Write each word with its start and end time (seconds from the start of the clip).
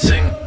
dancing. 0.00 0.39